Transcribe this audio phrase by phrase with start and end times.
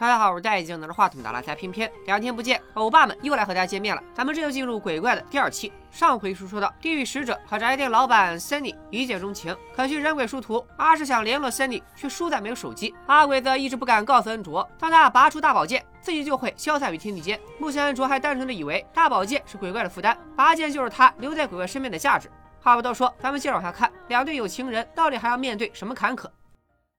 [0.00, 4.00] 大家好，我是戴眼镜拿着话筒的拉塞，偏偏两天不见，欧巴们又来和大家见面了。
[4.14, 5.72] 咱们这就进入鬼怪的第二期。
[5.90, 10.64] 上回书说到，地狱使者和炸药店老板 Sunny 一见钟情，可惜人鬼殊途。
[10.76, 12.94] 阿是想联络 Sunny，却输在没有手机。
[13.06, 17.36] 阿鬼则一直不敢告诉恩卓，当他拔出大宝剑，自己就会消散于天地间。
[17.58, 22.30] 目前恩卓还单纯的以为大宝剑是鬼怪的负担，拔剑就是他留在鬼怪身边的价值。
[22.60, 26.28] 话不多说，咱们接着往下看，两对有情人到底还要面对什么坎坷？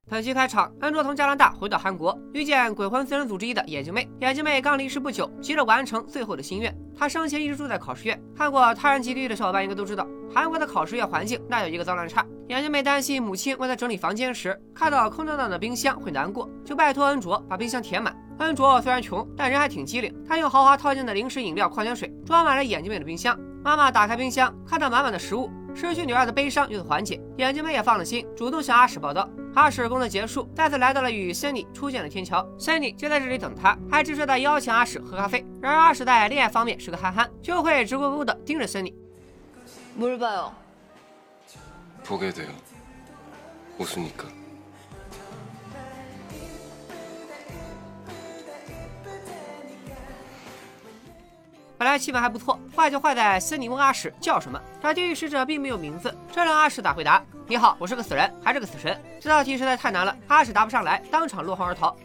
[0.10, 4.10] 本期开场，安卓从加拿大回到韩国，遇见鬼魂四人组之一的眼镜妹。
[4.22, 6.76] 眼镜妹刚离世不久，急着完成最后的心愿。
[6.98, 12.26] 她生前一直住在考试院，看过《他人即地狱》的小伙伴应该都知道，韩国的考试院环境那叫一个脏乱差。
[12.48, 18.18] 眼镜妹担心母亲为她整理房间时看到空荡荡的冰箱会难过，就拜托恩卓把冰箱填满。
[18.40, 23.40] 恩卓虽然穷，但人还挺机灵，他用豪华套件的零食、饮料、矿泉水装满了眼镜妹的冰箱。
[23.64, 25.52] 妈妈打开冰箱，看到满满的食物。
[25.75, 29.29] 失去女儿的悲伤由此缓解，眼镜妹也放了心，主动向阿史报道。
[29.55, 35.45] 阿史工作结束，再次来到了与 Sunny 出现的天桥，Sunny 就在这里等他，还直率的邀请阿史喝咖啡。
[35.61, 40.51] 然而阿史在恋爱方面是个憨憨，就会直勾勾的盯着 Sunny。뭘 봐요?
[42.05, 42.49] 보게 돼요.
[43.79, 44.29] 웃으니까.
[51.79, 57.23] 本来气氛还不错，坏就坏在森尼问阿史叫什么，这地狱使者并没有名字，这让阿史咋回答？
[57.47, 58.99] 你好，我是个死人，还是个死神？
[59.21, 61.97] 这道题实在太难了，阿史答不上来，当场落荒而逃。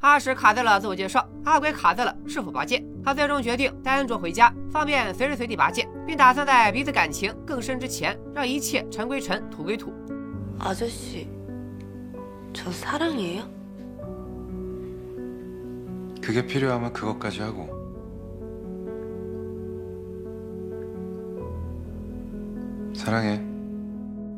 [0.00, 2.82] 阿史卡在了自我介绍，阿鬼卡在了是否拔剑。
[3.04, 9.92] 他最终决定带安卓回家，方便随时随地拔剑，并打算在彼此感情更深之前，让一切尘归尘，土归土。
[10.60, 11.28] 아저씨
[12.52, 13.42] 저사랑이에요
[16.20, 17.68] 그게 필요하면 그것까지 하고.
[22.94, 23.40] 사랑해.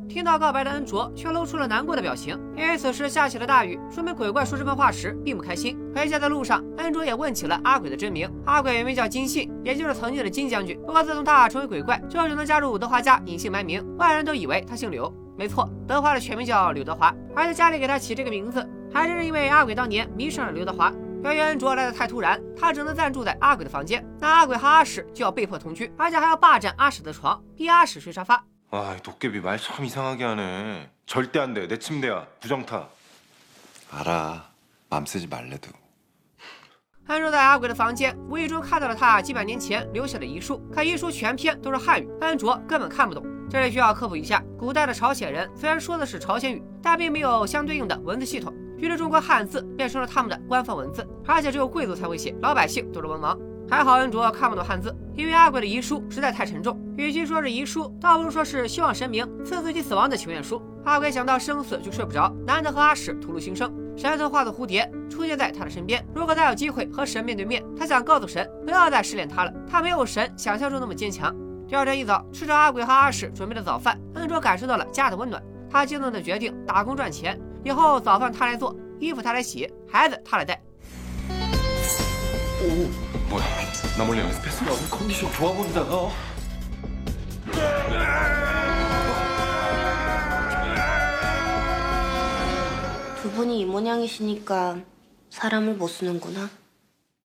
[0.08, 5.78] 听到告白的恩卓却露出了难过的表情，因为此时下起了大雨，说明鬼怪说这番话时并不开心。
[5.94, 10.76] 回家的路上，恩卓也问起了阿鬼的真名，阿鬼原名叫金信，也就是曾经的金将军。
[10.84, 15.12] 不过自从他成为鬼怪，就只能加入德华家隐姓埋名，外人都以为他姓柳。
[15.36, 20.92] 没错，德华的全名叫柳德华，而在家里给他起这个名字，还真是因为阿鬼当年迷上了刘德华。
[21.22, 28.42] 由于恩卓来的太突然，他只能暂住在阿鬼的房间，那阿鬼和阿史就要被迫同居，而且还要霸占阿史的床，逼阿史睡沙发。
[28.70, 30.90] 와, 이 도깨비 말 참 이상하게 하네.
[31.04, 31.66] 절대 안 돼.
[31.66, 32.24] 내 침대야.
[32.40, 32.88] 부정타.
[33.90, 34.44] 알아.
[34.88, 35.70] 맘 쓰지 말래도.
[37.06, 43.33] 安卓在阿鬼的房间无意中看到了他几百年前留下的遗书，可遗书全篇都是汉语，安卓根本看不懂。
[43.49, 53.37] 这里需要科普一下，古代的朝鲜人虽然说的是朝鲜语，但并没有相对应的文字系统，于是中国汉字变成了他们的官方文字，而且只有贵族才会写，老百姓都是文盲。
[53.67, 60.61] 还好恩卓看不懂汉字，因为阿鬼的遗书实在太沉重，与其说是遗书，倒不如说是希望神明赐自己死亡的请愿书。
[60.83, 63.73] 阿鬼想到生死就睡不着，难得和阿史吐露心声。
[63.97, 71.35] 神曾化作蝴蝶出现在他的身边，如果再有机会和神面对面，他想告诉神不要再失恋他了，他没有神想象中那么坚强。
[71.68, 80.60] 第二天一早，吃着阿鬼和阿史准备的早饭，恩卓感受到了家的温暖，他激动的决定打工赚钱，以后早饭他来做，衣服他来洗，孩子他来带。
[83.30, 83.44] 뭐야?
[83.96, 84.64] 나 몰래 연습했어?
[84.64, 86.10] 오늘 컨디션 좋아 보인다 너.
[93.22, 94.78] 두 분이 이 모양이시니까
[95.30, 96.50] 사람을 못 쓰는구나.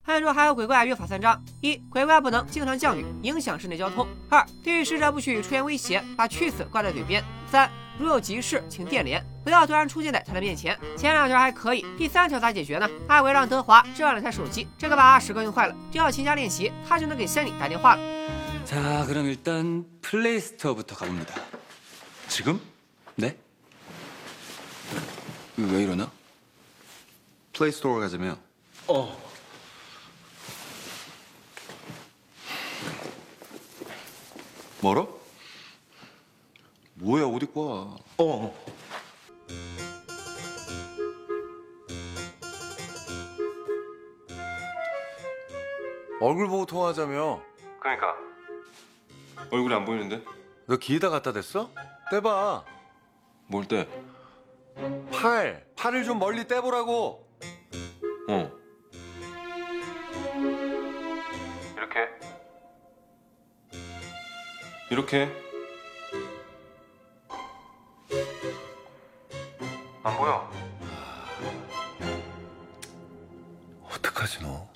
[0.09, 7.21] 按说还有鬼怪约法三章：一、鬼怪不能经常降雨，影响室内交通；二、地狱使者不许出现威胁，把去死挂在嘴边；
[7.51, 7.69] 三、
[7.99, 10.79] 如有急事，请电联，不要突然出现在他的面前。
[10.95, 12.87] 前两条还可以，第三条咋解决呢？
[13.07, 18.01] 阿鬼让德华置换了台手机，这个把阿史哥用坏了，只要勤加练习，他就能给森里打电话了。
[18.63, 21.33] 자, 그럼 일단 플레이스토어부터 가봅니다.
[22.27, 22.59] 지금?
[23.15, 23.35] 네?
[25.57, 26.09] 왜 이러나?
[27.53, 28.37] 플레이스토어 가자며.
[28.87, 29.28] 어.
[34.82, 35.08] 멀어?
[36.94, 37.96] 뭐야 옷 입고 와.
[38.18, 38.54] 어.
[46.20, 47.42] 얼굴 보고 통화하자며.
[47.80, 48.14] 그러니까
[49.50, 50.22] 얼굴이 안 보이는데?
[50.66, 51.70] 너 기에다 갖다 댔어?
[52.10, 52.64] 떼봐.
[53.46, 53.88] 뭘 때?
[55.12, 55.64] 팔.
[55.76, 57.26] 팔을 좀 멀리 떼보라고.
[64.99, 65.29] 이렇게.
[70.03, 70.49] 안 보여.
[73.89, 74.67] 어떡하지 너?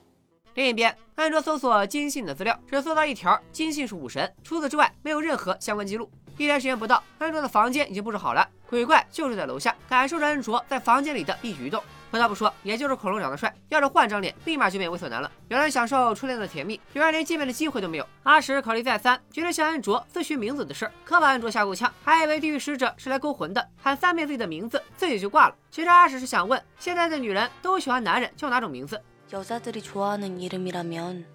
[0.55, 6.09] 另一边，安卓搜索金信的资料，只搜到一条金信是武神，除此之外没有任何相关记录。
[6.37, 11.83] 一天时间不到，恩卓的房间已经布置好了，鬼怪就住在楼下，感受着恩卓在房间里的一举一动。
[12.13, 15.31] 不得不说，也就是恐龙长得帅，要是换张脸，立马就变猥琐男了。
[15.47, 18.07] 有人享受初恋的甜蜜，有人连见面的机会都没有。
[18.23, 25.55] 阿史考虑再三，决定向恩卓咨询名字的事，可把恩卓吓够呛，还以为地狱使者是来勾魂的，喊三遍自己的名字，自己就挂了。
[25.69, 28.99] 其实阿史是想问，现在的女人都喜欢男人叫哪种名字？
[29.31, 31.25] 여자들이 좋아하는 이름이라면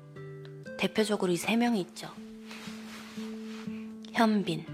[0.77, 2.09] 대표적으로 이 세 명이 있죠.
[4.13, 4.67] 현빈,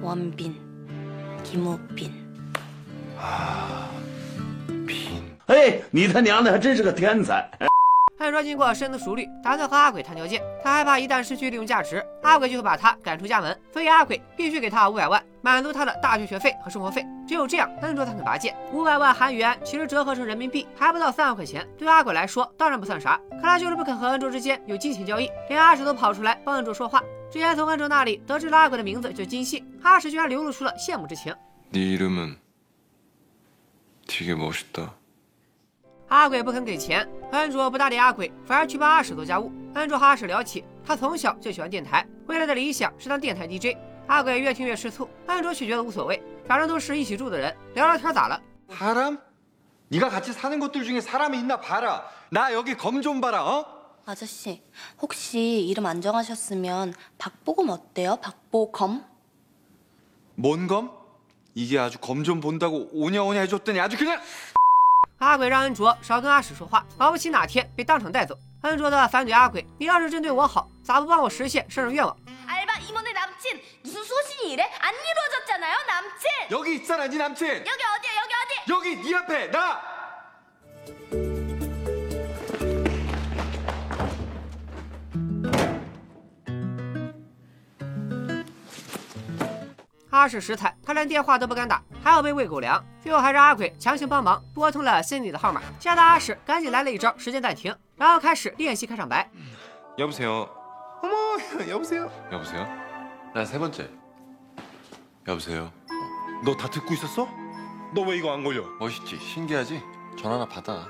[0.00, 0.56] 원빈,
[1.44, 2.24] 김우빈.
[5.50, 7.48] 哎，你他娘的还真是个天才！
[8.18, 10.42] 恩卓经过深思熟虑，打算和阿鬼谈条件。
[10.64, 17.04] 他害怕一旦失去利用价值，阿鬼就会把他赶出家门，所以阿鬼必须给他五百万，满足他的大学学费和生活费。
[17.28, 18.56] 只有这样，恩卓才肯拔剑。
[18.72, 23.20] 五百万韩元其实折合成人民币还不到三万块钱，对阿鬼来说当然不算啥。
[23.32, 27.02] 可他就是不肯和恩卓之间有金钱交易，连阿史都跑出来帮恩卓说话。
[27.30, 31.34] 之前从恩卓那里得知了阿鬼的名字叫金信，阿史居然流露出了羡慕之情。
[31.70, 32.36] 네 이름은
[34.06, 34.94] 되게 멋있다.
[36.10, 39.52] 阿鬼不肯给钱，恩卓不搭理阿鬼，反而去帮阿史做家务。
[39.74, 43.76] 恩卓和阿史聊起，他从小就喜欢电台，未来的理想是当电台 DJ。
[44.06, 48.40] 阿鬼越听越吃醋，恩卓却觉得无所谓，反正都是一起住的人，聊聊天咋了？
[48.70, 49.18] 사람?
[49.88, 52.04] 네가 같이 사는 곳들 중에 사람이 있나 봐라.
[52.30, 53.44] 나 여기 검 좀 봐라.
[53.44, 53.66] 어?
[54.04, 54.62] 아저씨,
[55.00, 58.16] 혹시 이름 안 정하셨으면 박보검 어때요?
[58.22, 59.04] 박보검?
[60.36, 60.90] 뭔 검?
[61.54, 64.20] 이게 아주 검 좀 본다고 오냐오냐 해줬더니 아주 그냥
[65.20, 68.36] 阿鬼让恩卓少跟阿史说话，保不齐哪天被当场带走。
[68.62, 72.16] 恩卓的反怼阿鬼：“你要是真对我好，咋不帮我实现生日愿望？
[72.46, 74.62] 알바 임원의 남친 무슨 소신이 이래?
[74.80, 76.30] 안 이루어졌잖아요, 남친.
[76.50, 77.48] 여기 있잖아 네 남친.
[77.48, 78.10] 여기 어디야?
[78.22, 78.72] 여기 어디?
[78.72, 79.82] 여기 네 앞에 나.
[90.10, 92.82] 阿史实在，他连电话都不敢打，还要被喂狗粮。
[93.02, 99.28] 最后还是阿鬼强行帮忙拨通了 Cindy 的号码，吓得阿史赶紧来了一招时间暂停，然后开始练习开场白。
[99.98, 100.48] 여보세요.
[101.02, 102.10] 어머 여보세요.
[102.30, 102.66] 여보세요?
[103.34, 103.90] 나 세 번째.
[105.26, 105.70] 여보세요?
[106.44, 107.28] 너 다 듣고 있었어?
[107.94, 108.62] 너 왜 이거 안 걸려?
[108.78, 109.16] 멋있지?
[109.16, 109.82] 신기하지?
[110.18, 110.86] 전화나 받아.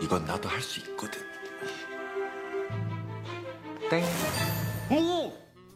[0.00, 1.20] 이건 나도 할 수 있거든.
[3.90, 4.04] 땡.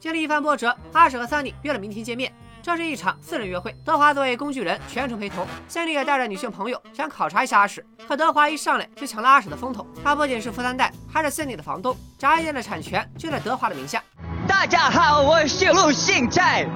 [0.04, 2.32] 经历一番波折，阿史和三妮约了明天见面。
[2.62, 7.84] 这是一场私人约会，德华作为工具人全程陪同，三妮也带着女性朋友想考察一下阿史。
[8.06, 14.02] 可德华一上来就抢了阿史的风头，他不仅是富三代，还是三妮的房东，炸衣店的产权就在德华的名下。
[14.46, 16.66] 大家好，我是谢路信菜，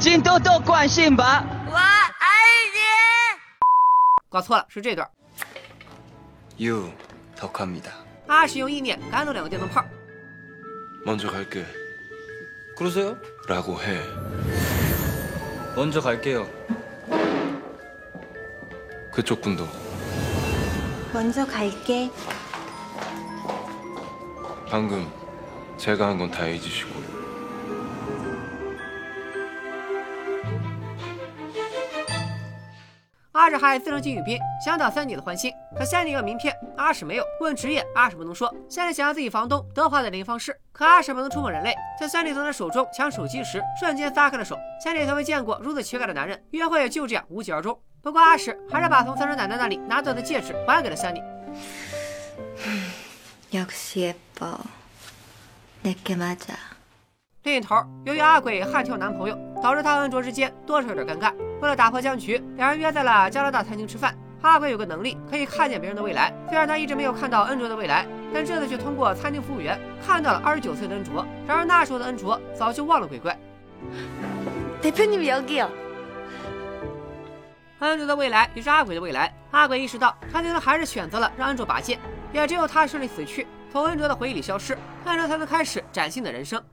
[0.00, 1.44] 请多多关心吧。
[1.70, 2.00] 我爱
[4.28, 5.08] 搞错了，是这段。
[6.58, 6.90] 유
[7.38, 7.90] 덕화입니다.
[8.26, 9.84] 阿史用意念赶走两个电灯泡，
[11.04, 11.64] 먼저 갈게.
[12.75, 13.17] 그러세요?
[13.47, 14.01] 라고 해.
[15.75, 16.47] 먼저 갈게요.
[19.13, 19.67] 그쪽 분도
[21.13, 22.11] 먼저 갈게.
[24.69, 25.07] 방금
[25.77, 26.91] 제가 한 건 다 잊으시고
[33.45, 36.23] 阿史还自称金宇彬，想讨三弟的欢心，可三弟有。
[36.23, 37.23] 名片，阿史没有。
[37.39, 38.51] 问职业，阿史不能说。
[38.67, 41.75] 三弟想要自己房东德华的联系方式，可阿史不能触碰人类。
[41.99, 44.57] 在三弟从他手中抢手机时，瞬间撒开了手。
[44.83, 47.79] 三弟从未见过如此缺钙的男人，约会也就这样无疾而终。
[48.01, 51.21] 不过阿史还是把从三叔奶奶那里拿走的戒指还给了三弟。
[52.65, 52.89] 嗯
[57.43, 57.75] 另一头，
[58.05, 61.33] 由于阿鬼悍跳男朋友，导致他和恩卓之间多少有点尴尬。
[61.59, 64.15] 为了打破僵局，两人约在了加拿大餐厅吃饭。
[64.41, 66.31] 阿鬼有个能力，可以看见别人的未来。
[66.47, 71.25] 虽然他一直没有看到恩卓的未来，但这次却通过餐厅服务员看到了二十九岁的恩卓。
[71.47, 73.35] 然而那时候的恩卓早就忘了鬼怪。
[77.79, 79.33] 恩卓的未来也是阿鬼的未来。
[79.49, 81.99] 阿鬼意识到，餐厅的还是选择了让恩卓拔剑。
[82.31, 86.63] 也只有他顺利死去，从恩卓的回忆里消失，恩卓才能开始崭新的人生。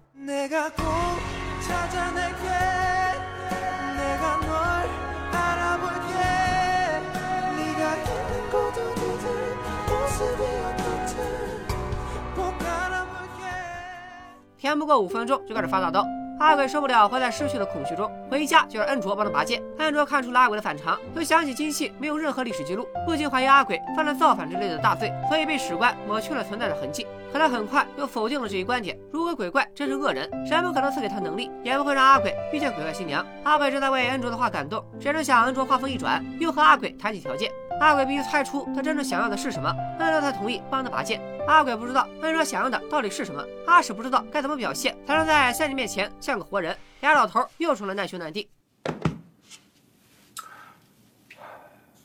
[14.73, 16.03] 天不过五分钟就开始发大刀。
[16.41, 19.63] 阿鬼受不了活在失去的恐惧中，回家就让恩卓帮他拔剑。
[19.77, 27.07] 恩卓看出了阿鬼的反常，又想起金器没有任何历史记录，不禁怀疑阿鬼犯了造反之类的大罪，所以被史官抹去了存在的痕迹。
[27.31, 28.99] 可他很快又否定了这一观点。
[29.11, 33.25] 如果鬼怪真是恶人，神不可能赐给他能力，也不会让阿鬼遇见鬼怪新娘。
[33.45, 37.53] 阿鬼正在为恩卓的话感动，谁成想恩卓话锋一转，又和阿鬼谈起条件。
[37.81, 41.21] 阿鬼必须猜出他真正想要的是什么，恩卓才同意帮他拔剑。
[41.48, 46.78] 阿鬼不知道恩卓想要的到底是什么，阿史不知道该怎么表现才能在三妮面前像个活人。
[47.02, 48.50] 俩老头又成了难兄难弟。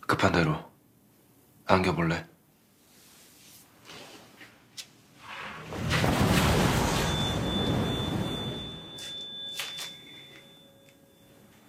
[0.07, 0.55] 급한 대로
[1.65, 2.27] 안겨볼래?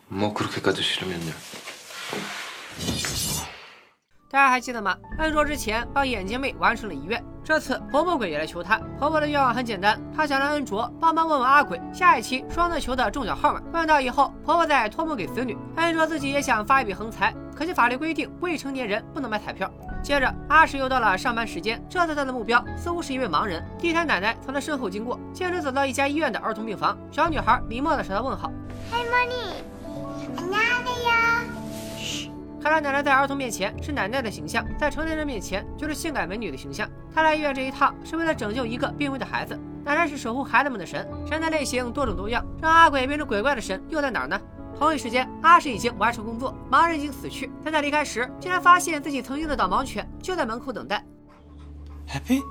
[0.10, 1.32] 뭐 그렇게까지 싫으면요.
[4.30, 4.98] 大家还记得吗？
[5.20, 8.77] 恩卓之前帮眼尖妹完成了遗愿， 这次婆婆鬼也来求她。
[8.99, 13.63] 婆婆的愿望很简单，她想让恩卓帮忙问问阿鬼下一期双色球的中奖号码。
[13.73, 15.57] 问到以后，婆婆再托梦给子女。
[15.77, 19.73] 恩卓自己也想发一笔横财，可惜法律规定未成年人不能买彩票。
[20.03, 23.65] 接着，阿史又到了上班时间，这次他的目标似乎是一位盲人。
[23.79, 26.99] 地摊奶奶从他身后经过，径直走到一家医院的儿童病房。
[27.11, 28.53] 小女孩礼貌地朝他问好。
[32.61, 36.87] 看来奶奶在儿童面前是奶奶的形象，在成年人面前就是性感美女的形象。
[37.18, 39.60] 她来医院这一趟是为了拯救一个病危的孩子。
[39.86, 44.40] 奶奶是守护孩子们的神，神的类型多种多样，让阿鬼变成鬼怪的神又在哪儿呢？
[44.80, 47.52] 同一时间，阿史已经完成工作，盲人已经死去。
[47.64, 51.04] 在他离开时，竟然发现自己曾经的导盲犬就在门口等待。
[52.10, 52.42] 해피?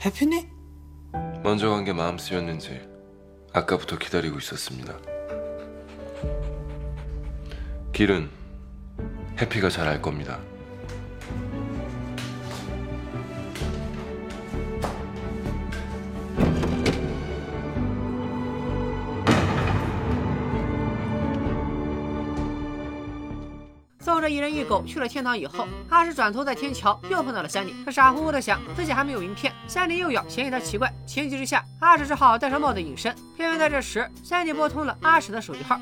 [0.00, 0.48] 해피니?
[1.42, 2.80] 먼저 간 게 마음 쓰였는지
[3.52, 4.94] 아까부터 기다리고 있었습니다.
[7.92, 8.30] 길은
[9.40, 10.57] 해피가 잘 알 겁니다. “
[24.29, 27.73] 一人一狗去了天堂以后，阿史转头在天桥又碰到了山里。
[27.85, 33.13] 他傻乎乎的想自己还没有名片，山里又要嫌疑他奇怪，情急之下，阿史只好戴上帽子隐身。
[33.35, 35.79] 偏偏在这时，山里拨通了阿史的手机号。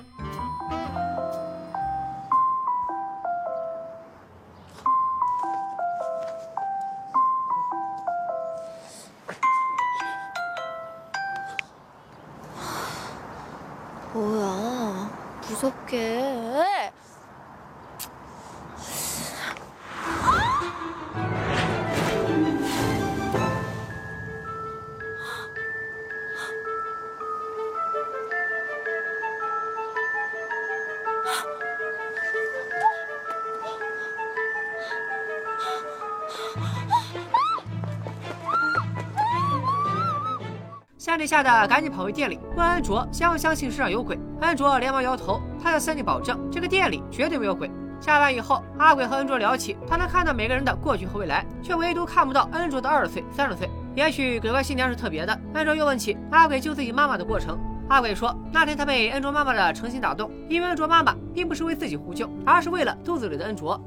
[41.16, 44.18] 山里吓得赶紧跑回店里，问安卓相不相信世上有鬼。
[44.40, 47.70] 安卓连忙摇头，他向三弟保证，这个店里绝对没有鬼。
[48.00, 53.68] 下班以后，阿鬼和恩卓聊起，他能看到每个人的过去和未来，却唯独看不到恩卓的二十岁、三十岁。
[53.94, 55.38] 也许鬼怪新娘是特别的。
[55.54, 63.80] 恩卓又问起阿鬼救自己妈妈的过程，阿鬼说，那天他被恩卓妈妈的诚心打动，因为恩卓妈妈并不是为自己呼救，而是为了肚子里的恩卓。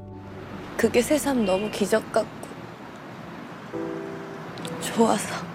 [0.76, 2.26] 그게 새삼 너무 기적 같고
[4.82, 5.49] 좋아서.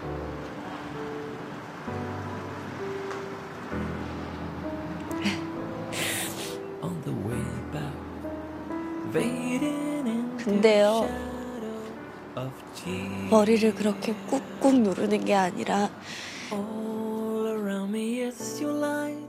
[10.66, 11.02] 근데요.
[11.02, 11.10] the
[12.36, 15.90] shadow of tears 머리를 그렇게 꾹꾹 누르는 게 아니라
[16.52, 19.22] All around me is your light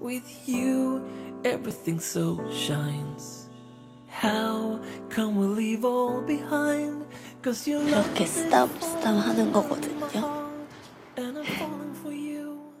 [0.00, 1.02] With you
[1.44, 3.48] everything so shines
[4.22, 4.80] How
[5.14, 7.06] come we leave all behind
[7.42, 10.50] Cause you love 이렇게 쓰담쓰담 하는 거거든요.
[11.16, 12.72] And I'm falling for you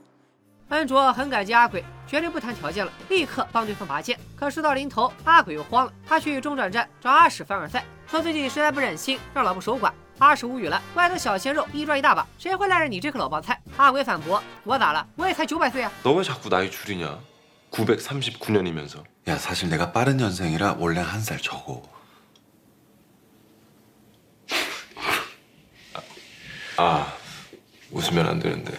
[0.68, 4.18] 安卓很感激阿鬼，决定不谈条件了，立刻帮对方拔剑。
[4.36, 9.92] 可事到临头，阿鬼又慌了，他去中转站找阿史凡尔赛， 说自己实在不忍心让老婆守寡。
[10.18, 13.58] 阿史无语了，外头小鲜肉一抓一大把，谁会赖着你这颗老帮菜？
[13.76, 15.06] 阿鬼反驳：我咋了？
[15.16, 15.90] 我也才九百岁啊！
[16.02, 17.18] 너 왜 자꾸 나이 줄이냐?
[17.70, 19.02] 939년이면서.
[19.28, 21.82] 야 사실 내가 빠른 년생이라 원래 한 살 적어.
[26.76, 27.06] 아,
[27.90, 28.74] 웃으면 안 되는데.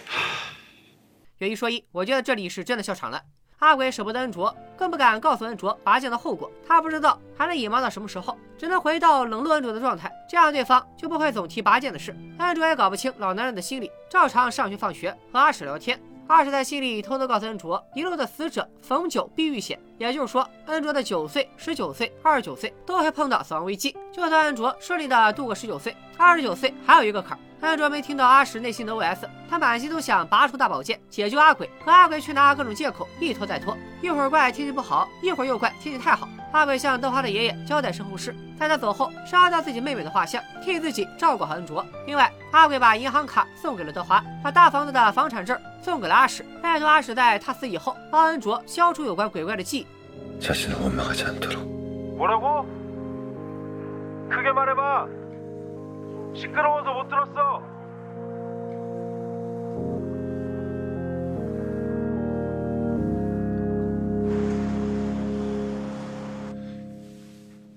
[1.39, 3.23] 有一说一，我觉得这里是真的笑场了。
[3.58, 6.50] 阿鬼舍不得恩卓，更不敢告诉恩卓拔剑的后果。
[6.66, 12.14] 他不知道还能隐瞒到什么时候，只能回到冷落恩卓的状态，这样对方就不会总提拔剑的事。
[12.38, 15.98] 恩卓也搞不清老男人的心理，照常上学放学，和阿史聊天。
[16.26, 23.96] 阿史在心里偷偷告诉恩卓，一路的死者逢九必遇险，也就是说，恩卓的九岁、十九岁、二十九岁都会碰到死亡危机。
[24.12, 27.40] 就算恩卓顺利的度过十九岁，二十九岁还有一个坎儿。
[27.59, 29.19] 安卓没听到阿史内心的 OS，
[29.49, 36.27] 他满心都想拔出大宝剑解救阿鬼，可阿鬼却拿各种借口一拖再拖，一会儿怪天气不好，一会儿又怪天气太好。
[36.51, 41.85] 阿鬼向德华的爷爷交代身后事，在他走后杀掉自己妹妹的画像，替自己照顾好恩卓。
[42.07, 49.87] 另外，阿鬼把银行卡送给了德华，把大房子的房产证送给了阿史，拜托阿史在他死以后帮恩卓消除有关鬼怪的记忆。
[50.41, 51.63] 자신을 원망하지 않도록.
[52.17, 52.65] 뭐라고?
[54.27, 55.05] 크게 말해봐.
[56.36, 57.62] 시끄러워서 못 들었어.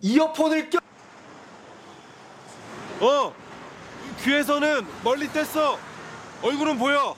[0.01, 0.79] 이어폰을 껴.
[3.01, 3.33] 어.
[4.21, 5.77] 귀에서는 멀리 뗐어.
[6.43, 7.15] 얼굴은 보여.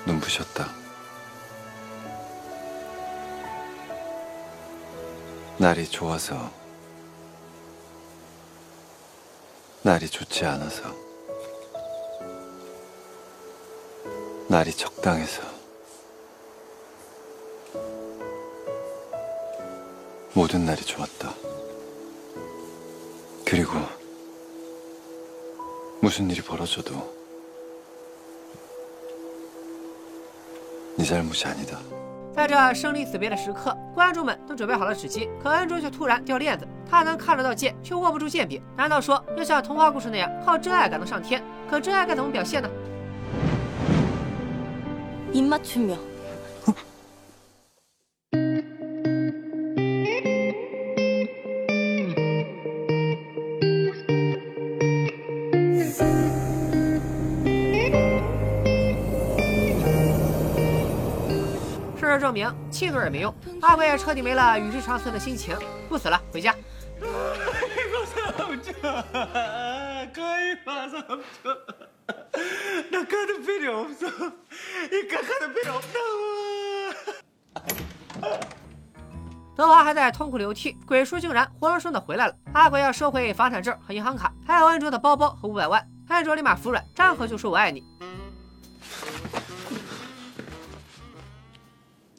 [0.06, 0.68] 눈부셨다.
[5.58, 6.50] 날이 좋아서
[9.82, 10.82] 날이 좋지 않아서
[14.48, 15.42] 날이 적당해서
[20.34, 21.32] 모든 날이 좋았다.
[23.44, 23.72] 그리고
[26.00, 27.21] 무슨 일이 벌어져도
[30.94, 31.72] 你在忍不下你的。
[32.34, 41.42] 在这生离死别的时刻，观众们都准备好了纸巾，可恩珠却突然掉链子，她能看得到剑，却握不住剑柄，难道说要像童话故事那样，靠真爱感动上天？
[41.68, 42.68] 可真爱该怎么表现呢？
[62.32, 63.34] 名，气嘴也没用。
[63.60, 65.56] 阿鬼也彻底没了与世长存的心情，
[65.88, 66.54] 不死了，回家。
[70.12, 70.88] 可以吗？
[72.90, 73.86] 那哥的病了，
[74.90, 76.00] 你哥哥的病了，那
[78.30, 78.40] 我。
[79.54, 82.34] 德华还在痛哭流涕，鬼叔竟然活生生的回来了。
[82.54, 85.86] 阿鬼要收回房产证和银行卡，还有安卓的包包和五百万。
[86.08, 87.82] 安卓立马服软，张口就说我爱你。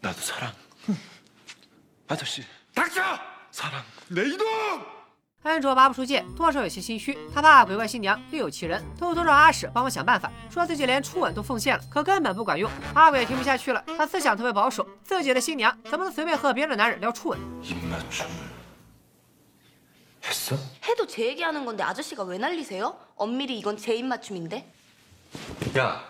[0.03, 0.53] 나도 사랑.
[2.07, 2.45] 아저씨.
[2.75, 3.03] 닥쳐
[3.51, 3.83] 사랑.
[4.09, 4.47] 내 이동
[5.45, 7.17] 恩卓拔不出剑，多少有些心虚。
[7.33, 12.71] 他怕鬼怪新娘另有其人，偷偷让阿史帮忙想办法，说自己连初吻都奉献了，可根本不管用。
[12.95, 17.39] 阿鬼听不下去了，他思想特别保守，自己的新娘怎么能随便和别的男人聊初吻？
[17.63, 18.49] 입맞춤을
[20.25, 20.57] 했어?
[20.85, 22.99] 해도 제 얘기하는 건데 아저씨가 왜 난리세요?
[23.15, 24.71] 엄밀히 이건 제 입맞춤인데.
[25.79, 26.05] 야,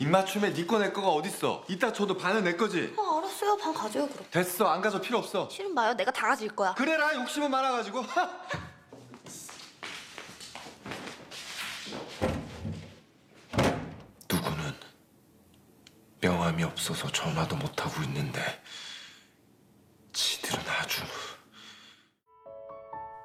[0.00, 1.64] 입맞춤에 네 거 내 거가 어딨어?
[1.68, 2.92] 이따 줘도 반은 내 거지.
[2.98, 3.56] 어, 알았어요.
[3.56, 4.26] 방 가져요 그럼.
[4.30, 5.48] 됐어, 안 가져 필요 없어.
[5.50, 5.94] 싫은 봐요.
[5.94, 6.74] 내가 다 가질 거야.
[6.74, 8.04] 그래라 욕심은 많아가지고.
[14.30, 14.74] 누구는
[16.20, 18.40] 명함이 없어서 전화도 못 하고 있는데
[20.12, 21.02] 지들은 아주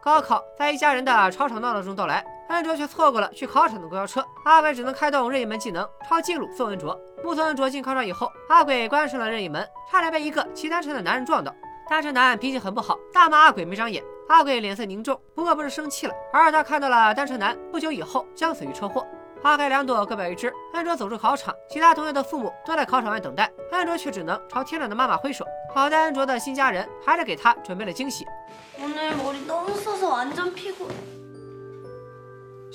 [0.03, 4.24] 高考在一家人的吵吵闹闹中到来， 恩卓却错过了去考场的公交车。
[4.44, 6.98] 阿鬼只能开动任意门技能，抄近路送恩卓。
[7.24, 11.54] 目送恩卓进考场以后，阿鬼关上了任意门，差点被一个骑单车的男人撞到。
[11.88, 14.02] 单车男脾气很不好，大骂阿鬼没长眼。
[14.28, 19.06] 阿鬼脸色凝重，不过不是生气了，而是他看到了单车男不久以后将死于车祸。
[19.42, 20.52] 花开两朵，各表一枝。
[20.74, 25.44] 恩卓走出考场，其他同学的父母都在考场外等待，恩卓却只能朝天亮的妈妈挥手。
[25.72, 28.24] 好在恩卓的新家人还是给他准备了惊喜。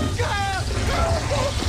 [0.00, 0.62] 你看啊
[1.30, 1.32] 我
[1.66, 1.67] 操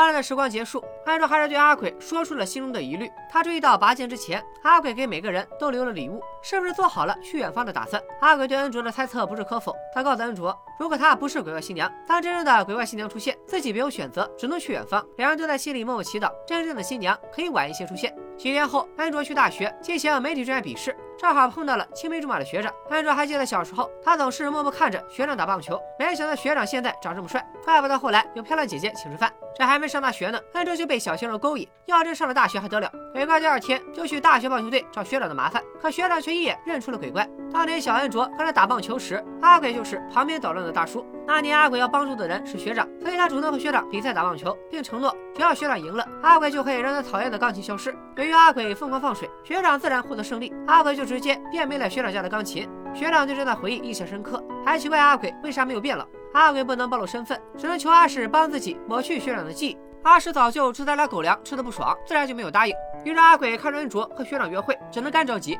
[0.00, 3.06] 欢乐的时光》结束，安卓还是对阿鬼说出了心中的疑虑。
[3.30, 8.02] 他注意到拔剑之前，阿鬼给每个人都留了礼物，是不是做好了去远方的打算？
[8.22, 15.06] 阿鬼对恩卓的猜测不置可否，他告诉恩卓，如果他不是鬼怪新娘，当真正的鬼怪新娘出现，自己别无选择，只能去远方。
[15.18, 18.16] 两人都在心里默默祈祷，真正的新娘可以晚一些出现。
[18.38, 22.72] 几天后，安卓去大学进行媒体专业笔试，正好碰到了青梅竹马的学长。
[22.88, 29.30] 安卓还记得小时候，他总是默默看着学长打棒球，没想到学长现在长这么帅，怪不得后来有漂亮姐姐请吃饭。
[29.54, 31.68] 这还没上大学呢，安卓就被小鲜肉勾引。
[31.84, 32.90] 要真上了大学还得了？
[33.12, 37.28] 鬼怪第二天就去大学棒球队找学长的麻烦，可学长却一眼认出了鬼怪。
[37.52, 41.04] 当年小安卓跟他打棒球时，阿鬼就是旁边捣乱的大叔。
[41.26, 47.94] 那年阿鬼要帮助的人是学长，所以他主动和学长比赛打棒球，并承诺只要学长赢了，阿鬼就可以让他讨厌的钢琴消失。
[48.16, 52.68] 由于阿鬼疯狂放水，学长自然获得胜利，阿鬼就直接变没了学长家的钢琴。
[52.94, 56.06] 学长对这段回忆印象深刻，还奇怪阿鬼为啥没有变老。
[56.34, 59.78] 阿鬼不能暴露身份，只能求阿史帮自己抹去学长的记忆。
[60.04, 62.72] 阿史早就吃他俩狗粮，吃的不爽，自然就没有答应。
[63.04, 65.58] 于是阿鬼看着恩卓和学长约会，只能干着急。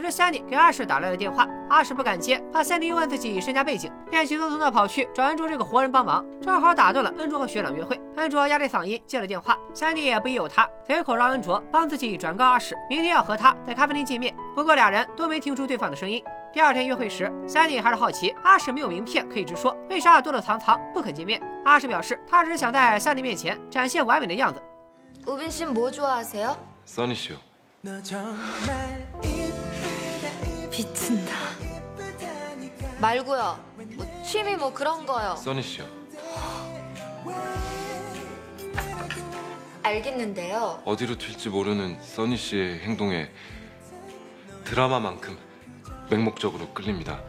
[0.00, 8.00] 此时，Sandy 给阿史打来了电话，阿史不敢接，怕 Sandy 又问自己身家背景，便急匆匆的跑去找恩卓这个活人帮忙，正好打断了恩卓和学长约会。
[8.14, 14.32] 恩卓压着嗓音接了电话，Sandy 也不疑有他，随口让恩卓帮自己转告阿史，明天要和他在咖啡厅见面。
[14.54, 16.22] 不过俩人都没听出对方的声音。
[16.52, 21.42] 第二天约会时，Sandy 还是好奇阿史没有名片可以直说，为啥躲躲藏藏不肯见面？
[21.64, 24.62] 阿史表示他只是想在 Sandy 面前展现完美的样子。
[30.77, 30.77] 우빈 씨는 뭐 좋아하세요?
[30.77, 30.77] 써니 씨요.
[30.77, 31.33] 비친다.
[32.99, 33.59] 말고요.
[33.95, 35.35] 뭐 취미 뭐 그런 거요.
[35.35, 35.85] 써니 씨요.
[39.83, 40.81] 알겠는데요.
[40.85, 43.29] 어디로 튈지 모르는 써니 씨의 행동에
[44.63, 45.37] 드라마만큼
[46.09, 47.19] 맹목적으로 끌립니다.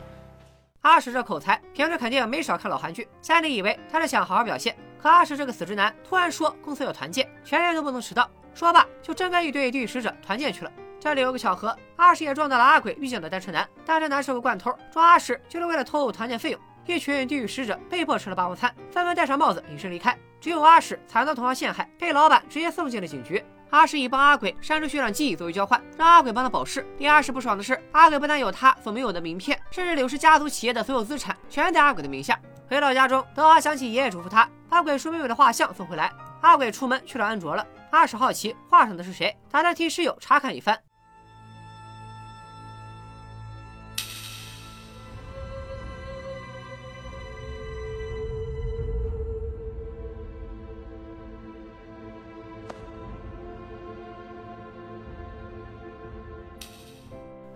[0.82, 3.08] 阿史这口才，平时肯定没少看老韩剧。
[3.22, 8.30] Sandy 以为他是想好好表现，可阿史这个死直男突然说公司要团建，全员都不能迟到。
[8.54, 10.70] 说罢就真跟一堆地狱使者团建去了。
[10.99, 16.59] 这里有个巧合，阿史也撞到了阿鬼遇见的单车男，单车男是个惯偷，撞阿史就是为了偷团建费用。
[16.85, 20.17] 一群地狱使者被迫吃了霸王餐，纷纷戴上帽子隐身离开。
[20.41, 23.43] 只有阿史惨遭同行陷害，被老板直接送进了警局。
[23.69, 26.85] 阿史以帮阿鬼删除学长记忆作为交换，让阿鬼帮他保释。
[26.97, 32.39] 令阿史不爽的是，阿鬼不但有他所没有的名片，甚至柳氏家族企业的所有资产全在阿鬼的名下。
[32.67, 36.12] 回到家中，德华想起爷爷嘱咐他把鬼叔妹妹的画像送回来。
[36.41, 37.65] 阿鬼出门去找安卓了。
[37.91, 40.79] 阿史好奇画上的是谁，打算替室友查看一番。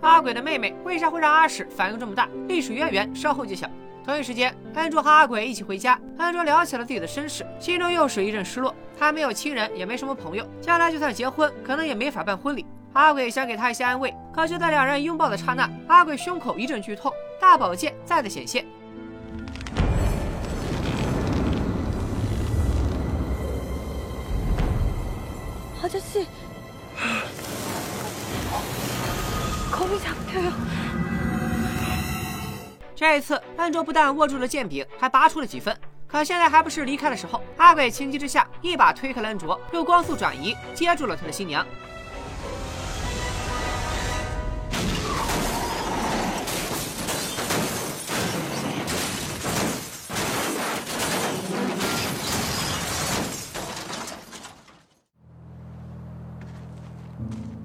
[0.04, 2.28] 阿鬼的妹妹为啥会让阿史反应这么大？
[2.46, 3.66] 历史渊源稍后揭晓。
[4.04, 5.98] 同一时间，安卓和阿鬼一起回家。
[6.18, 8.74] 安卓聊起了自己的身世，心中又是一阵失落。
[8.98, 12.66] 他没有亲人，也没什么朋友，将来就算结婚，可能也没法办婚礼。
[12.92, 18.66] 阿鬼想给他一些安慰，可就在两人拥抱的刹那，阿鬼胸口一阵剧痛，大宝剑再次显现。
[25.82, 25.88] 아
[33.03, 35.75] 这一次，安卓不但握住了剑柄，还拔出了几分。
[36.07, 37.41] 可现在还不是离开的时候。
[37.57, 41.65] 阿鬼情急之下，一把推开了安卓，用光速转移接住了他的新娘。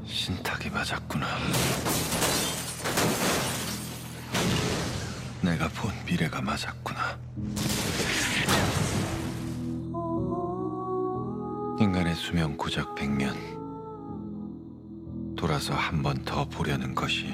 [0.07, 1.27] 신탁이 맞았구나.
[5.50, 7.18] 내가 본 미래가 맞았구나.
[11.80, 13.34] 인간의 수명 고작 100년.
[15.36, 17.26] 돌아서 한 번 더 보려는 것이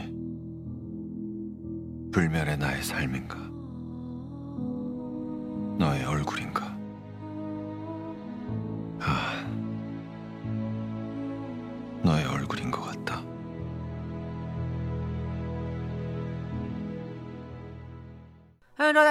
[2.14, 3.36] 불멸의 나의 삶인가?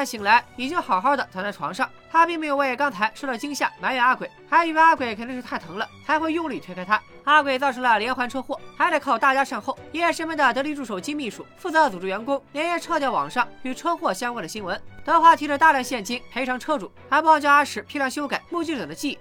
[0.03, 7.01] 在醒来已经好好的躺在床上，他并没有为刚才受到惊吓埋怨阿鬼，还以为阿鬼肯定是太疼了才会用力推开他。
[7.23, 9.77] 阿鬼造成了连环车祸，还得靠大家善后。
[9.91, 14.79] 爷爷身边的得力助手金秘书负责组织员工连夜撤掉网上与车祸相关的新闻。
[15.05, 19.17] 德华提着大量现金赔偿车主，还帮叫阿史批量修改目击者的记忆。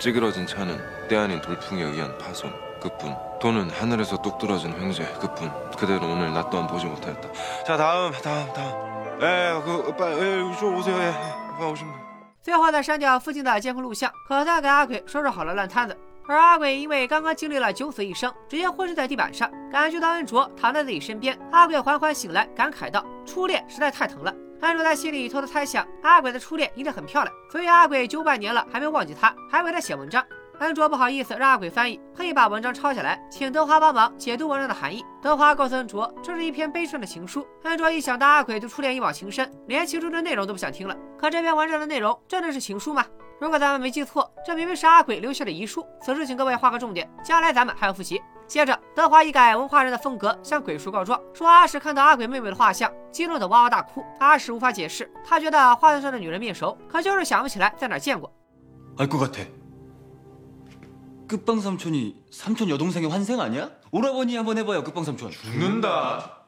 [0.00, 6.08] 찌그러진 차는 때 아닌 돌풍에 의한 파손 그뿐 돈은 하늘에서 뚝 떨어진 횡재 그뿐 그대로
[6.08, 7.32] 오늘 낮 또한 보지 못하였다
[7.64, 11.11] 자 다음 다음 다음 哎，我把哎，我说我最爱，
[11.59, 11.91] 我什么？
[12.43, 15.97] 最后，再删掉附近的监控录像，可他给阿鬼收拾好了烂摊子。
[16.27, 21.37] 而阿鬼因为刚刚经历了九死一生，直接昏睡在地板上，感觉到恩卓躺在自己身边。
[21.51, 30.23] 阿鬼缓缓醒来，感慨道：“初恋实在太疼了。”恩卓在心里偷偷猜想，阿鬼的初恋一定很漂亮，所以阿鬼九百年了还没忘记他，还为他写文章。
[30.59, 35.05] 恩卓不好意思让阿鬼翻译，特意把文章抄下来，请德华帮忙解读文章的含义。
[35.21, 37.45] 德华告诉恩卓，这是一篇悲伤的情书。
[37.63, 40.97] 恩卓一想到阿鬼对初恋一往情深，连情书的内容都不想听了。
[41.15, 43.05] 可这篇文章的内容真的是情书吗？
[43.39, 45.85] 如果咱们没记错，这明明是阿鬼留下的遗书。
[46.01, 48.19] 此时，请各位画个重点，将来咱们还要复习。
[48.47, 54.03] 接着，德华一改文化人的风格，向鬼叔告状，说阿史看到阿鬼妹妹的画像，激动的哇哇大哭。
[54.19, 58.33] 阿史无法解释，他觉得画像上的女人面熟，可就是想不起来在哪见过。
[61.26, 61.26] 알 것 같아.
[61.26, 63.70] 끝방 삼촌이 삼촌 여동생의 환생 아니야?
[63.90, 65.30] 오라버니 한번 해봐요, 끝방 삼촌.
[65.30, 66.38] 죽는다.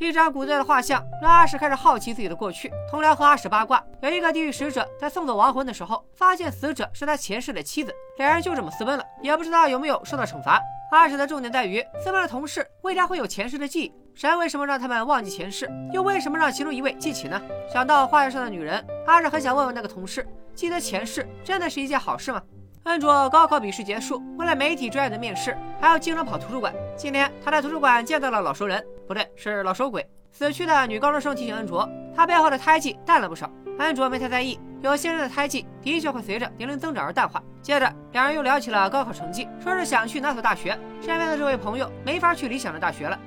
[0.00, 2.68] 一张古代的画像让阿史开始好奇自己的过去。
[2.90, 10.60] 同僚和阿史八卦，有一个地狱使者在送走亡魂的时候，发现死者是他前世的妻子，两人就这么私奔了，也不知道有没有受到惩罚。
[10.90, 13.92] 阿史的重点在于私奔的同事为啥会有前世的记忆？
[14.14, 15.70] 神为什么让他们忘记前世？
[15.92, 17.40] 又为什么让其中一位记起呢？
[17.72, 22.42] 想到画像上的女人，阿史很想问问那个同事，记得前世真的是一件好事吗？
[22.87, 26.73] 安卓高考笔试结束，为了媒体专业的面试，还要经常跑图书馆。
[26.95, 30.07] 今天他在图书馆见到了老熟人，不对，是老熟鬼。
[30.31, 33.51] 死去的女高中生提醒安卓，她背后的胎记淡了不少。
[33.77, 37.43] 安卓没太在意，有些人的胎记的确会随着年龄增长而淡化。
[37.61, 40.71] 接着，两人又聊起了高考成绩，说是想去哪所大学。
[41.01, 43.19] 身边的这位朋友没法去理想的大学了。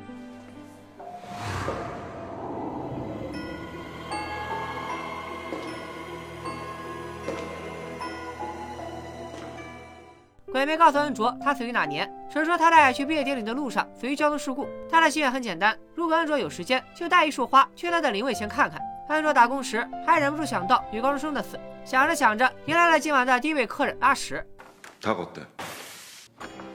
[10.52, 14.68] 鬼没告诉恩卓他死于哪年，只说他在去毕业典礼的路上死于交通事故。
[14.90, 18.80] 他的心愿很简单，如果恩卓有时间，就带一束花去他的灵位前看看。
[19.10, 24.46] 恩卓打工时还忍不住想到女高中生的死，想着想着，迎来了今晚的第一位客人阿史。
[25.02, 25.46] 닭 어때?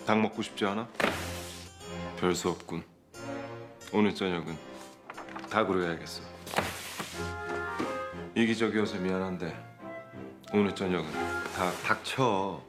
[0.07, 0.87] 닭 먹고 싶지 않아?
[2.21, 2.83] 별 수 없군.
[3.93, 4.57] 오늘 저녁은
[5.51, 6.23] 닭으로 해야겠어.
[8.37, 9.53] 이기적이어서 미안한데
[10.53, 11.07] 오늘 저녁은
[11.57, 12.61] 닭 닥쳐.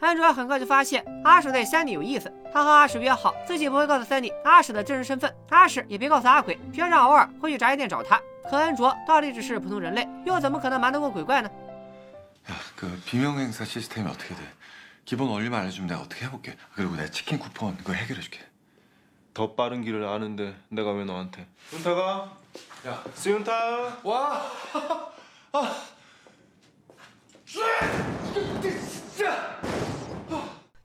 [0.00, 8.20] 安卓很快就发现阿史对三弟有意思，他和阿史约好自己不会告诉三弟阿史的真实身份，阿史也别告诉阿鬼，平常偶尔会去炸鸡店找他。
[8.48, 11.50] 可安卓到底只是普通人类，又怎么可能瞒得过鬼怪呢？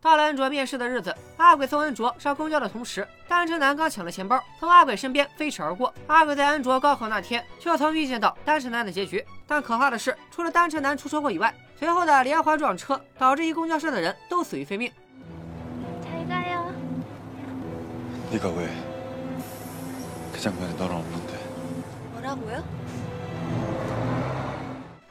[0.01, 5.93] 到了恩卓面试的日子，阿鬼送恩卓上公交的同时，单车男刚抢了钱包，从阿鬼身边飞驰而过。
[6.07, 9.23] 阿鬼在恩卓高考那天，就曾预见到单车男的结局。
[9.45, 14.91] 但可怕的是，除了单车男出车祸以外，随后的连环撞车，导致一公交车的人都死于非命。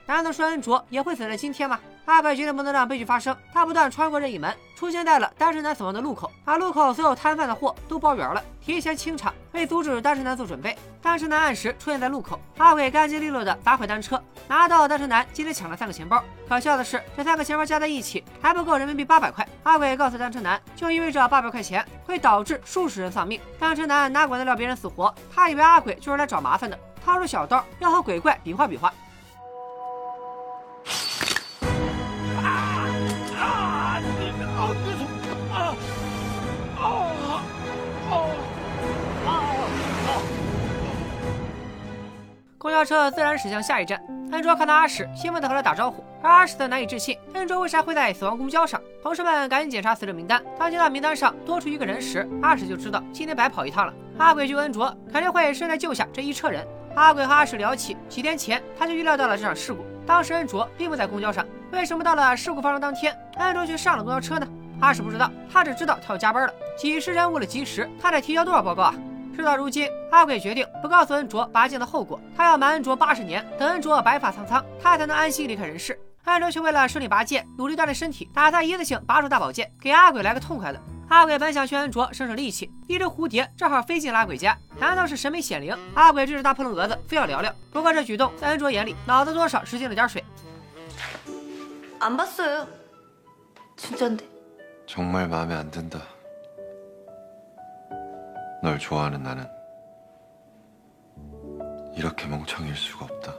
[0.06, 1.78] 难道说恩卓也会死在今天吗？
[2.10, 10.76] 阿鬼决定不能让悲剧发生，他不断穿过任意门，出现在了单身男死亡的路口，把路口所有摊贩的货都包圆了，提前清场，为阻止单身男做准备。
[11.00, 16.22] 单身男按时出现在路口，阿鬼干净利落的砸毁单车，拿到单身男今天抢了三个钱包。
[16.48, 19.46] 可笑的是，这三个钱包加在一起还不够人民币八百块。
[19.62, 23.40] 阿鬼告诉单身男，就意味着八百块钱会导致数十人丧命。
[23.58, 28.92] 单身男哪管得了别人死活，他以为阿鬼就是来找麻烦的，掏出小刀要和鬼怪比划比划。
[42.60, 43.98] 公交车自然驶向下一站。
[44.32, 48.78] 恩卓看到阿史，兴奋地和他打招呼，而阿史则难以置信，恩卓为啥会在死亡公交上？
[49.02, 53.94] 同事们赶紧检查死者名单，当接到名单上多出一个人时，阿史就知道今天白跑一趟了。
[54.18, 56.62] 阿鬼救恩卓，肯定会顺带救下这一车人。
[56.96, 64.46] 阿鬼和阿史聊起，几天前他就预料到了这场事故，当时恩卓并不在公交上，为什么到了事故发生当天，恩卓却上了公交车呢？
[64.82, 68.94] 阿史不知道，他只知道他要加班了，几十人为了及时，他得提交多少报告啊？
[69.39, 75.99] 事到如今，阿鬼决定不告诉恩卓拔剑的后果，他要瞒恩卓八十年，等恩卓白发苍苍，他才能安心离开人世。
[76.25, 80.81] 恩卓却为了顺利拔剑，努力锻炼身体，打算一次性拔出大宝剑，给阿鬼来个痛快的。
[81.07, 85.77] 阿鬼本想劝恩卓省省力气，一只蝴蝶正好飞进了阿鬼家，难道是神没显灵？
[85.93, 87.53] 阿鬼这只大扑棱蛾子非要聊聊。
[87.71, 90.23] 不过这举动在恩卓眼里，脑子多少是进了点水。
[91.99, 92.65] 안 봤어요.
[93.77, 94.25] 진짠데.
[94.87, 95.99] 정말 마음에 안 든다.
[98.61, 99.47] 널 좋아하는 나는
[101.95, 103.33] 이렇게 멍청일 수가 없다.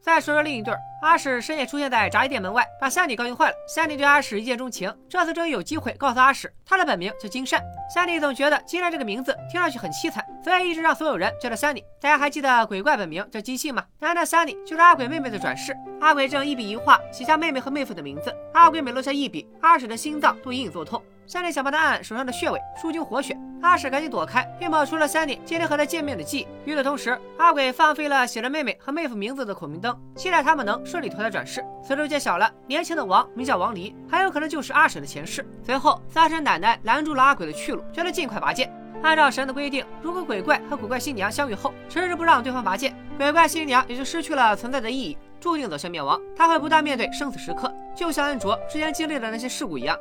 [0.00, 3.56] 再说说另一对儿，阿史深夜出现在炸鸡店门外，把三弟高兴坏了。
[3.66, 7.60] 三弟对阿史一见钟情，这次终于有机会告诉阿史，他的本名叫金善。
[7.92, 11.84] 三弟总觉得金善这个名字听上去很凄惨，所以一直让所有人叫他三弟。
[12.00, 13.84] 大家还记得鬼怪本名叫金信吗？
[13.98, 15.76] 难道三弟就是阿鬼妹妹的转世？
[16.00, 21.02] 阿鬼正一笔一画写下妹妹和妹夫的名字，阿鬼每落下一笔，阿史的心脏都隐隐作痛。
[21.31, 23.39] 三弟想帮他按手上的穴位，输精活血。
[23.61, 26.69] 阿史赶紧躲开，并跑出了三弟今天和他见面的记忆。
[26.69, 31.63] 与此同时，阿鬼放飞了写着妹妹和妹夫名字的孔明灯，期待他们能顺利投胎转世。
[31.81, 35.47] 随后揭晓了，年轻的王名叫王离，很有可能就是阿史的前世。
[35.63, 38.69] 随后，三神奶奶拦住了阿鬼的去路，叫他尽快拔剑。
[39.01, 46.20] 按照神的规定，如果鬼怪和鬼怪新娘相遇后迟迟不让对方拔剑，鬼怪新娘也就失去了存在的意义，注定走向灭亡。
[46.36, 49.98] 他会不断面对生死时刻，就像安卓之前经历的那些事故一样。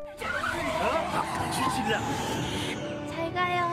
[3.10, 3.72] 잘 가요.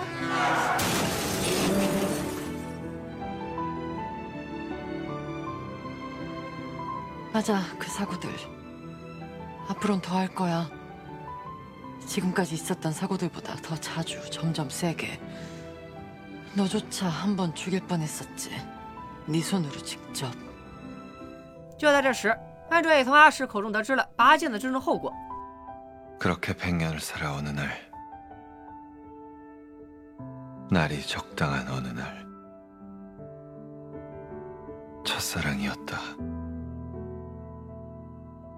[7.32, 8.28] 맞아, 그 사고들.
[9.68, 10.68] 앞으론 더 할 거야.
[12.06, 15.18] 지금까지 있었던 사고들보다 더 자주, 점점 세게.
[16.54, 18.50] 너조차 한 번 죽일 뻔했었지.
[19.24, 20.30] 네 손으로 직접.
[21.76, 22.36] 就在这时，
[22.70, 25.12] 安卓也从阿史口中得知了拔剑的真正后果。
[26.18, 27.68] 그렇게 백년을 살아 어느 날
[30.70, 32.24] 날이 적당한 어느 날
[35.04, 35.98] 첫사랑이었다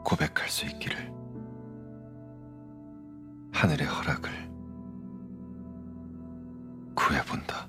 [0.04, 1.10] 고백할 수 있기를
[3.52, 4.30] 하늘의 허락을
[6.94, 7.66] 구해본다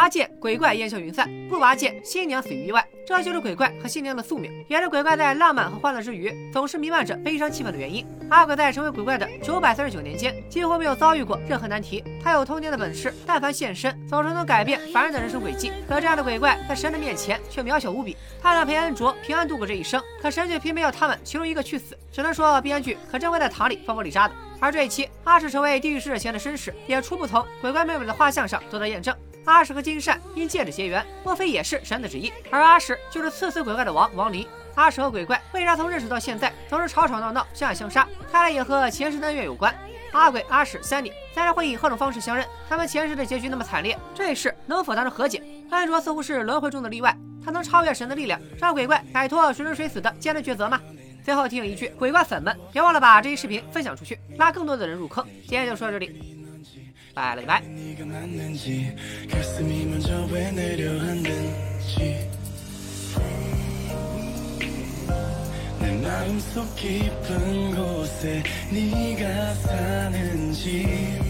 [0.00, 2.82] 拔剑，鬼怪烟消云散；不拔剑，新娘死于意外。
[3.06, 8.02] 这就是鬼怪和新娘的宿命，也是鬼怪在浪漫和欢乐之余，总是弥漫着悲伤气氛的原因。
[8.30, 12.02] 阿鬼在成为鬼怪的九百三十九年间，几乎没有遭遇过任何难题。
[12.24, 15.70] 他有通天的本事，但凡现身，总是能改变凡人的人生轨迹。
[15.86, 18.16] 可这样的鬼怪，在神的面前却渺小无比。
[18.40, 21.94] 他想陪恩卓平安度过这一生，可神却偏偏要他们其中一个去死。
[22.10, 24.34] 只能说编剧可真会在塔里放玻璃渣的。
[24.60, 29.14] 而这一期，阿史成为地狱使者前的身世，也初步从鬼怪妹妹的画像上得到验证。
[29.44, 32.32] 阿史和金善因戒指结缘，莫非也是神的旨意？
[32.50, 34.46] 而阿史就是刺死鬼怪的王王林。
[34.76, 38.06] 阿史和鬼怪为啥从认识到现在总是吵吵闹闹、相爱相杀？
[38.30, 39.74] 看来也和前世恩怨有关。
[40.12, 42.46] 阿鬼、阿史、三弟三人会以何种方式相认？
[42.68, 45.42] 他们前世的结局那么惨烈，这一世能否达成和解？
[45.70, 50.80] 安卓似乎是轮回中的例外，他能超越神的力量，让鬼怪摆脱谁生谁死的艰难抉择吗？
[51.22, 55.24] 最后提醒一句，鬼怪粉们别忘了把这一视频分享出去，拉更多的人入坑。
[55.42, 56.29] 今天就说到这里。
[57.14, 57.60] 빠르바
[65.80, 71.29] 내 마음속 깊은 곳에 네가 사는지.